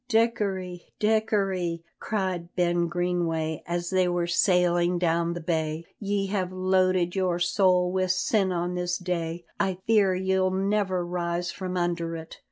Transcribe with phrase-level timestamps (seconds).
[0.09, 7.15] Dickory, Dickory," cried Ben Greenway, as they were sailing down the bay, "ye have loaded
[7.15, 12.39] your soul wi' sin this day; I fear ye'll never rise from under it.